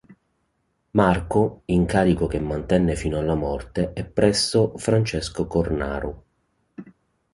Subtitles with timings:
[0.93, 6.23] Marco, incarico che mantenne fino alla morte, e presso Francesco Cornaro.